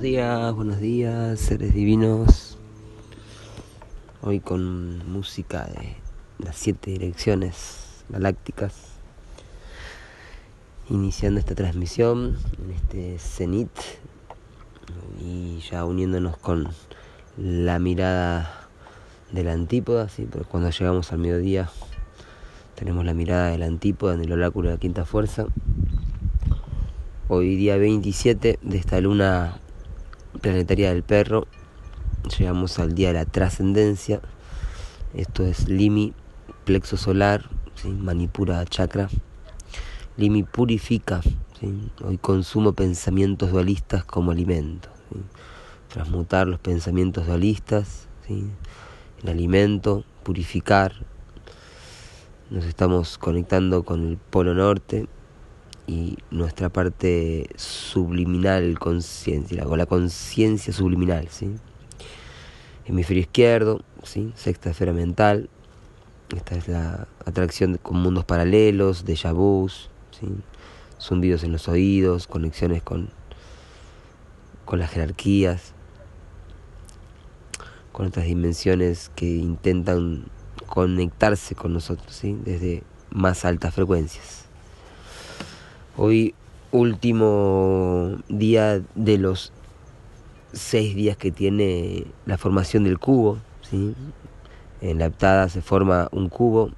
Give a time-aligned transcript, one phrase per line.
[0.00, 2.56] días, buenos días, seres divinos.
[4.22, 5.96] Hoy con música de
[6.38, 8.74] las siete direcciones galácticas.
[10.88, 13.70] Iniciando esta transmisión en este cenit
[15.20, 16.68] y ya uniéndonos con
[17.36, 18.68] la mirada
[19.32, 20.28] de la antípoda, ¿sí?
[20.30, 21.70] pero cuando llegamos al mediodía
[22.76, 25.46] tenemos la mirada de la antípoda en el oráculo de la quinta fuerza.
[27.26, 29.60] Hoy día 27 de esta luna
[30.38, 31.46] planetaria del perro,
[32.38, 34.20] llegamos al día de la trascendencia.
[35.14, 36.14] Esto es Limi,
[36.64, 37.48] plexo solar,
[37.84, 39.08] manipura chakra.
[40.16, 41.20] Limi purifica.
[42.04, 44.88] Hoy consumo pensamientos dualistas como alimento.
[45.88, 48.52] Transmutar los pensamientos dualistas en
[49.26, 50.92] alimento, purificar.
[52.50, 55.08] Nos estamos conectando con el polo norte,
[55.88, 61.50] y nuestra parte subliminal conciencia, o la conciencia subliminal, ¿sí?
[62.84, 64.32] Hemisferio izquierdo, ¿sí?
[64.36, 65.48] Sexta esfera mental.
[66.36, 70.28] Esta es la atracción con mundos paralelos, de vus, ¿sí?
[71.00, 73.08] Zumbidos en los oídos, conexiones con,
[74.66, 75.72] con las jerarquías,
[77.92, 80.26] con otras dimensiones que intentan
[80.66, 82.38] conectarse con nosotros, ¿sí?
[82.44, 84.47] Desde más altas frecuencias.
[86.00, 86.32] Hoy
[86.70, 89.52] último día de los
[90.52, 93.38] seis días que tiene la formación del cubo.
[93.68, 93.96] ¿sí?
[94.80, 96.70] En la heptada se forma un cubo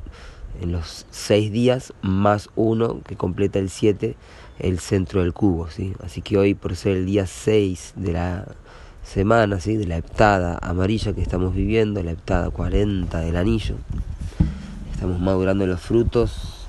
[0.63, 4.17] en los seis días más uno que completa el siete,
[4.59, 5.69] el centro del cubo.
[5.69, 5.93] ¿sí?
[6.03, 8.47] Así que hoy por ser el día seis de la
[9.05, 9.77] semana, ¿sí?
[9.77, 13.75] de la heptada amarilla que estamos viviendo, la heptada 40 del anillo,
[14.95, 16.60] estamos madurando los frutos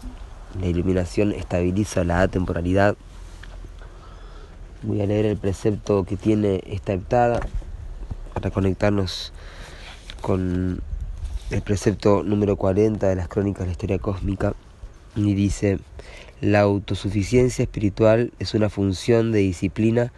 [0.59, 2.95] la iluminación estabiliza la atemporalidad.
[4.83, 7.39] Voy a leer el precepto que tiene esta heptada
[8.33, 9.31] para conectarnos
[10.21, 10.81] con
[11.51, 14.53] el precepto número 40 de las crónicas de la historia cósmica.
[15.15, 15.79] Y dice,
[16.39, 20.11] la autosuficiencia espiritual es una función de disciplina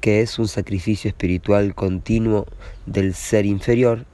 [0.00, 2.46] que es un sacrificio espiritual continuo
[2.86, 4.06] del ser inferior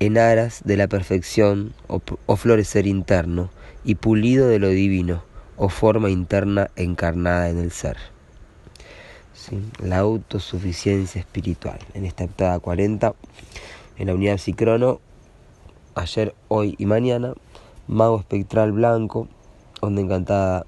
[0.00, 3.50] en aras de la perfección o, florecer interno
[3.84, 5.22] y pulido de lo divino
[5.56, 7.96] o forma interna encarnada en el ser.
[9.78, 11.78] La autosuficiencia espiritual.
[11.94, 13.14] En esta heptada 40,
[13.96, 15.00] en la unidad psicrono,
[15.94, 17.34] ayer, hoy y mañana,
[17.86, 19.28] mago espectral blanco,
[19.80, 20.66] onda encantada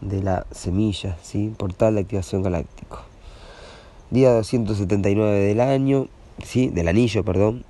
[0.00, 1.52] de la semilla, ¿sí?
[1.56, 3.02] portal de activación galáctico.
[4.10, 6.08] Día 279 del año,
[6.42, 6.68] ¿sí?
[6.68, 7.64] del anillo, perdón.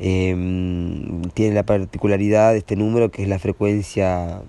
[0.00, 4.42] Em, tiene la particularidad de este número que es la frecuencia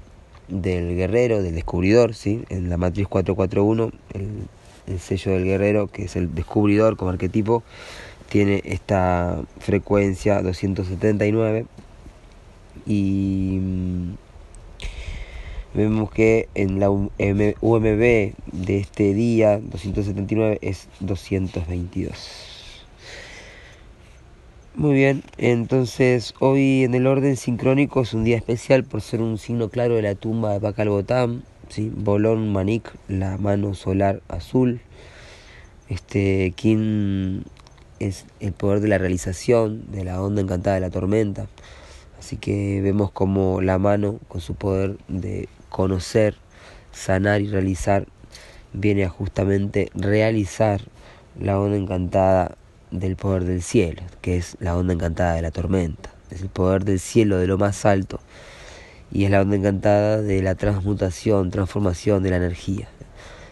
[0.47, 2.43] del guerrero, del descubridor, ¿sí?
[2.49, 4.27] en la matriz 441, el,
[4.87, 7.63] el sello del guerrero, que es el descubridor como arquetipo,
[8.29, 11.65] tiene esta frecuencia 279
[12.85, 14.13] y mm,
[15.73, 22.58] vemos que en la UMB de este día 279 es 222.
[24.79, 29.37] Muy bien, entonces hoy en el orden sincrónico es un día especial por ser un
[29.37, 31.91] signo claro de la tumba de Bacalbotán, ¿sí?
[31.93, 34.79] Bolón Manik, la mano solar azul.
[35.89, 37.43] Este Kin
[37.99, 41.47] es el poder de la realización, de la onda encantada de la tormenta.
[42.17, 46.35] Así que vemos como la mano, con su poder de conocer,
[46.93, 48.07] sanar y realizar,
[48.71, 50.79] viene a justamente realizar
[51.37, 52.55] la onda encantada
[52.91, 56.11] del poder del cielo, que es la onda encantada de la tormenta.
[56.31, 58.19] Es el poder del cielo de lo más alto
[59.11, 62.87] y es la onda encantada de la transmutación, transformación de la energía.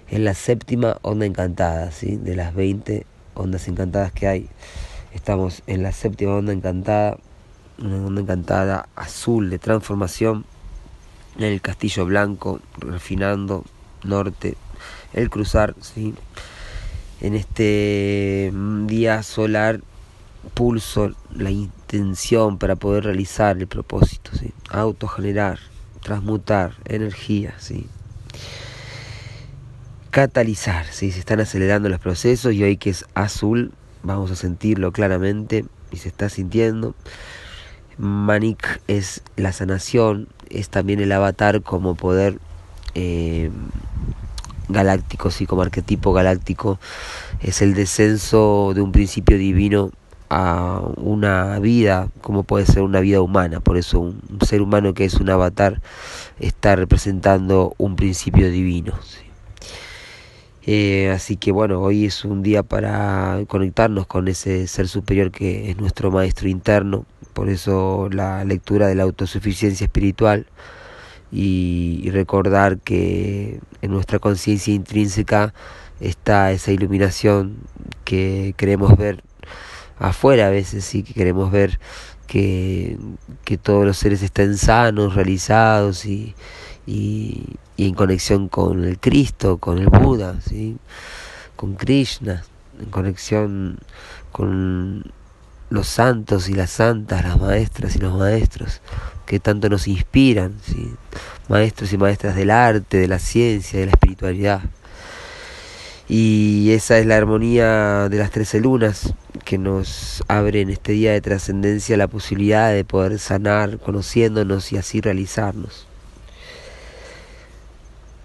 [0.10, 2.16] Es la séptima onda encantada, ¿sí?
[2.16, 4.50] de las 20 ondas encantadas que hay.
[5.14, 7.18] Estamos en la séptima onda encantada,
[7.80, 10.46] una onda encantada azul de transformación
[11.38, 13.64] en el castillo blanco, refinando
[14.04, 14.56] norte,
[15.14, 16.14] el cruzar, ¿sí?
[17.22, 19.82] En este mm, día solar
[20.54, 24.54] pulso la intención para poder realizar el propósito, ¿sí?
[24.70, 25.60] autogenerar,
[26.02, 27.88] transmutar energía, ¿sí?
[30.12, 31.12] catalizar, ¿sí?
[31.12, 33.72] se están acelerando los procesos y hoy que es azul
[34.04, 36.96] vamos a sentirlo claramente y se está sintiendo.
[37.98, 42.40] Manik es la sanación, es también el avatar como poder
[42.96, 43.50] eh,
[44.70, 46.80] galáctico, sí, como arquetipo galáctico,
[47.42, 49.92] es el descenso de un principio divino
[50.30, 53.60] a una vida, como puede ser una vida humana.
[53.60, 55.82] Por eso un, ser humano que es un avatar
[56.40, 58.94] está representando un principio divino.
[60.70, 65.72] Eh, así que bueno, hoy es un día para conectarnos con ese ser superior que
[65.72, 67.06] es nuestro maestro interno.
[67.34, 70.46] Por eso la lectura de la autosuficiencia espiritual
[71.32, 75.54] y, recordar que en nuestra conciencia intrínseca
[76.00, 77.58] está esa iluminación
[78.06, 79.24] que queremos ver
[80.00, 81.80] afuera a veces, sí, que queremos ver
[82.28, 82.98] que,
[83.44, 86.36] que todos los seres estén sanos, realizados y,
[86.86, 90.78] y, en conexión con el Cristo, con el Buda, ¿sí?
[91.56, 92.44] con Krishna,
[92.80, 93.80] en conexión
[94.32, 95.12] con
[95.70, 98.82] los santos y las santas, las maestras y los maestros
[99.26, 100.56] que tanto nos inspiran,
[101.50, 104.62] maestros y maestras del arte, de la ciencia, de la espiritualidad.
[106.08, 111.12] Y esa es la armonía de las trece lunas que nos abre en este día
[111.12, 115.86] de trascendencia la posibilidad de poder sanar conociéndonos y así realizarnos.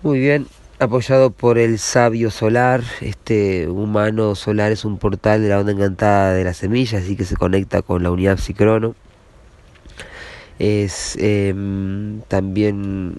[0.04, 0.46] Muy bien,
[0.82, 6.34] apoyado por el sabio solar, este humano solar es un portal de la onda encantada
[6.34, 8.94] de la semilla, así que se conecta con la unidad psicrono.
[10.58, 13.16] Es em, también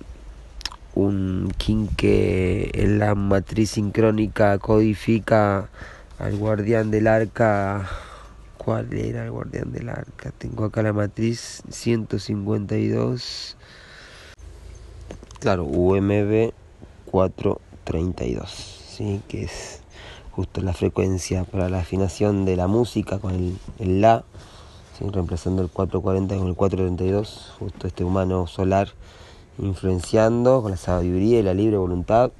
[0.93, 5.69] un king que en la matriz sincrónica codifica
[6.19, 7.89] al guardián del arca.
[8.57, 10.31] ¿Cuál era el guardián del arca?
[10.37, 13.57] Tengo acá la matriz 152.
[15.39, 16.53] Claro, UMB
[17.13, 19.21] 432, ¿sí?
[19.27, 19.81] que es
[20.31, 24.23] justo la frecuencia para la afinación de la música con el, La,
[24.99, 28.89] reemplazando el 440 con el 432, justo este humano solar
[29.59, 32.31] influenciando con la sabiduría y la libre voluntad,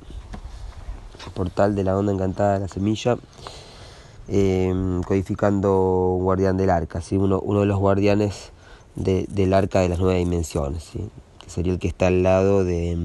[1.36, 3.18] portal de la onda encantada de la semilla,
[4.28, 7.16] em, codificando un guardián del arca, ¿sí?
[7.16, 8.52] uno, uno de los guardianes
[8.96, 11.12] del arca de las nueve dimensiones, ¿sí?
[11.38, 12.98] que sería el que está al lado de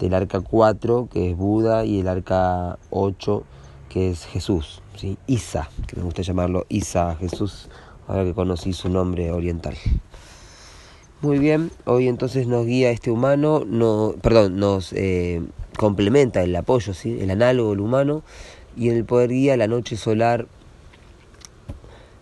[0.00, 3.44] em, el arca 4, que es Buda, y el arca 8,
[3.88, 4.82] que es Jesús.
[5.26, 7.68] Isa, que me gusta llamarlo Isa Jesús,
[8.06, 9.74] ahora que conocí su nombre oriental.
[11.22, 15.42] Muy bien, hoy entonces nos guía este humano, no, perdón, nos eh,
[15.76, 17.18] complementa el apoyo, ¿sí?
[17.20, 18.22] el análogo del humano,
[18.76, 20.46] y en el poder guía la noche solar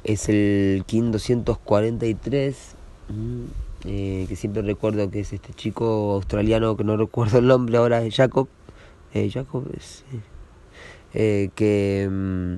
[0.05, 2.57] es el King 243.
[3.87, 8.03] Eh, que siempre recuerdo que es este chico australiano que no recuerdo el nombre ahora,
[8.03, 8.49] es Jacob,
[9.15, 9.65] eh, Jacob
[11.15, 12.57] eh, que mm,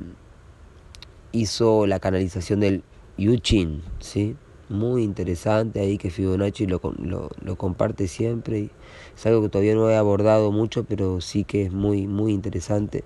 [1.31, 2.83] hizo la canalización del
[3.17, 4.37] Yuchin, ¿sí?
[4.69, 8.71] muy interesante ahí que Fibonacci lo, lo, lo, comparte siempre
[9.15, 13.05] es algo que todavía no he abordado mucho pero sí que es muy muy interesante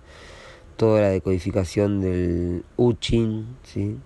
[0.76, 3.96] toda la decodificación del Uchin ¿sí?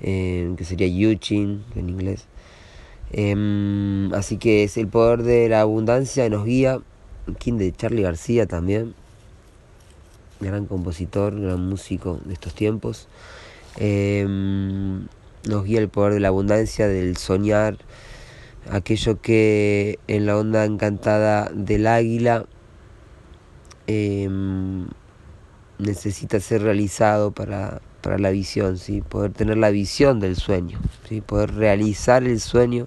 [0.00, 2.28] que sería Yuchin en inglés
[3.12, 6.80] Em, así que es el poder de la abundancia nos guía.
[7.38, 8.94] King de Charlie García también.
[10.40, 13.08] Gran compositor, gran músico de estos tiempos.
[13.76, 15.06] Em,
[15.48, 17.76] nos guía el poder de la abundancia, del soñar,
[18.70, 22.46] aquello que en la onda encantada del águila
[23.86, 24.86] em,
[25.78, 29.00] necesita ser realizado para para la visión, ¿sí?
[29.00, 31.22] poder tener la visión del sueño, ¿sí?
[31.22, 32.86] poder realizar el sueño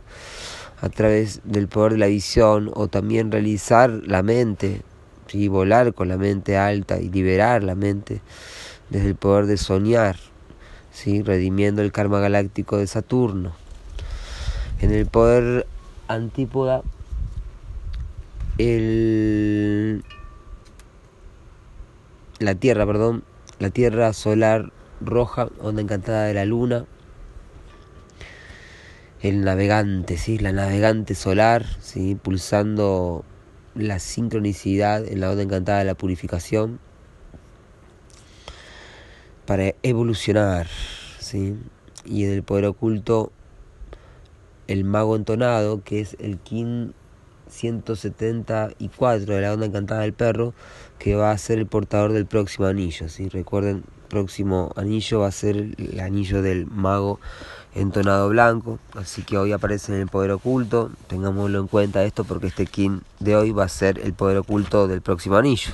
[0.80, 4.84] a través del poder de la visión o también realizar la mente,
[5.26, 5.48] ¿sí?
[5.48, 8.22] volar con la mente alta y liberar la mente
[8.92, 10.18] desde el poder de soñar,
[10.92, 11.24] ¿sí?
[11.24, 13.54] redimiendo el karma galáctico de Saturno.
[14.82, 15.66] En el poder
[16.08, 16.84] antípoda,
[18.60, 20.04] el...
[22.38, 23.24] la Tierra, perdón,
[23.58, 26.86] la Tierra solar roja, onda encantada de la luna.
[29.22, 30.38] El navegante, ¿sí?
[30.38, 32.16] la navegante solar, ¿sí?
[32.16, 33.25] pulsando
[33.75, 36.80] la sincronicidad en la onda encantada de la purificación
[39.46, 40.68] para evolucionar.
[41.20, 41.56] ¿sí?
[42.06, 43.32] Y en el poder oculto,
[44.68, 46.92] el mago entonado, que es el King
[47.50, 50.54] 174 de la onda encantada del perro,
[51.00, 53.10] que va a ser el portador del próximo anillo.
[53.10, 53.30] ¿sí?
[53.30, 57.20] Recuerden, próximo anillo va a ser el anillo del mago
[57.76, 58.80] entonado blanco.
[58.96, 60.92] Así que hoy aparece en el poder oculto.
[61.08, 64.88] Tengámoslo en cuenta esto porque este king de hoy va a ser el poder oculto
[64.88, 65.72] del próximo anillo.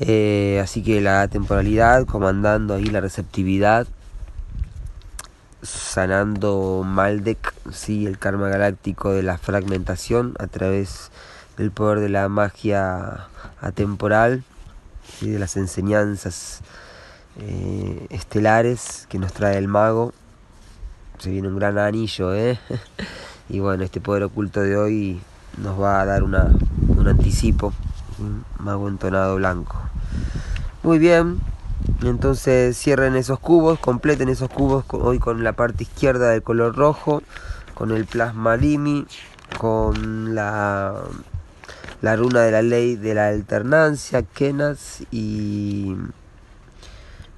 [0.00, 3.86] Eh, así que la temporalidad, comandando ahí la receptividad,
[5.62, 11.10] sanando Maldek, sí, el karma galáctico de la fragmentación a través
[11.56, 13.26] del poder de la magia
[13.60, 14.44] atemporal,
[15.20, 16.60] y de las enseñanzas
[17.38, 20.12] eh, estelares que nos trae el mago.
[21.18, 22.58] Se viene un gran anillo, ¿eh?
[23.48, 25.20] y bueno, este poder oculto de hoy
[25.56, 26.50] nos va a dar una,
[26.88, 27.72] un anticipo
[28.58, 29.76] mago entonado blanco.
[30.82, 31.40] Muy bien,
[32.02, 37.22] entonces cierren esos cubos, completen esos cubos hoy con la parte izquierda del color rojo,
[37.74, 39.06] con el plasma limi,
[39.58, 40.94] con la,
[42.02, 45.96] la runa de la ley de la alternancia, Kenas y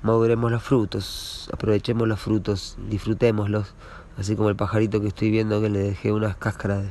[0.02, 3.74] maduremos los frutos, aprovechemos los frutos, disfrutémoslos,
[4.16, 6.84] así como el pajarito que estoy viendo que le dejé unas cáscaras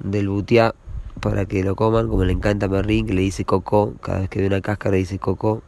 [0.00, 0.74] del butiá
[1.20, 4.40] para que lo coman, como le encanta a que le dice coco, cada vez que
[4.40, 5.62] ve una cáscara dice coco,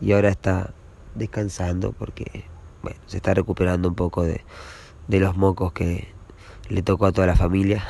[0.00, 0.72] y ahora está
[1.14, 2.44] descansando porque
[2.82, 4.42] bueno, se está recuperando un poco de,
[5.08, 6.08] de los mocos que
[6.68, 7.84] le tocó a toda la familia.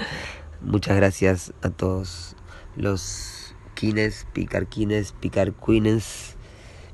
[0.60, 2.36] Muchas gracias a todos
[2.76, 5.14] los kines, picar kines,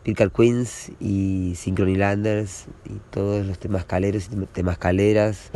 [0.03, 5.51] picar queens y Synchronilanders y todos los temas caleros y temas caleras,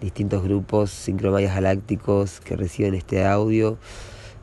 [0.00, 3.78] distintos grupos sincromayas galácticos que reciben este audio,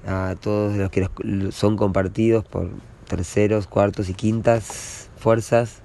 [0.06, 1.08] a todos los que
[1.52, 2.70] son compartidos por
[3.08, 5.82] terceros, cuartos y quintas fuerzas.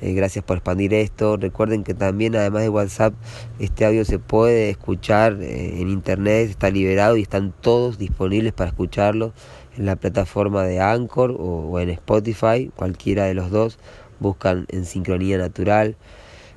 [0.00, 1.36] Eh, gracias por expandir esto.
[1.36, 3.14] Recuerden que también, además de WhatsApp,
[3.58, 8.70] este audio se puede escuchar eh, en internet, está liberado y están todos disponibles para
[8.70, 9.32] escucharlo
[9.78, 13.78] en la plataforma de Anchor o, en Spotify, cualquiera de los dos,
[14.18, 15.96] buscan en Sincronía Natural,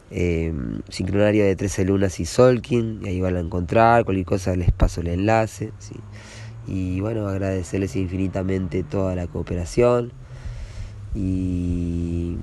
[0.10, 0.52] eh,
[0.90, 5.02] Sincronario de 13 Lunas y Solkin, y ahí van a encontrar, cualquier cosa les paso
[5.02, 5.72] el enlace.
[6.68, 10.12] Y bueno, agradecerles infinitamente toda la cooperación
[11.14, 12.38] y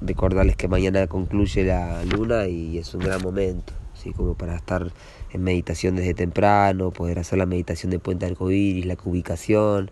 [0.00, 4.12] recordarles que mañana concluye la luna y es un gran momento, ¿sí?
[4.12, 4.90] como para estar
[5.32, 9.90] en meditación desde temprano, poder hacer la meditación de puente arcoíris, la cubicación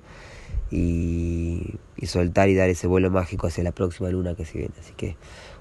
[0.70, 4.74] y, soltar y dar ese vuelo mágico hacia la próxima luna que se viene.
[4.78, 5.16] Así que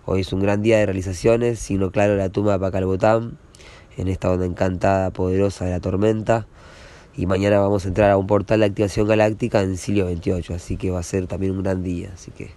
[0.06, 3.38] hoy es un gran día de realizaciones, signo claro la tumba de Pacalbotán,
[3.98, 6.48] en esta onda encantada, poderosa de la tormenta.
[7.16, 10.78] Y mañana vamos a entrar a un portal de activación galáctica en Silio 28, así
[10.78, 12.12] que va a ser también un gran día.
[12.14, 12.52] Así que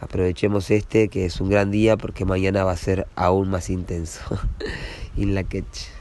[0.00, 4.20] aprovechemos este, que es un gran día, porque mañana va a ser aún más intenso.
[5.16, 5.95] In la catch.